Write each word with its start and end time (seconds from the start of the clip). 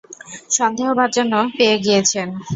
সন্দেহভাজনও 0.51 1.41
পেয়ে 1.57 1.75
গিয়েছন। 1.85 2.27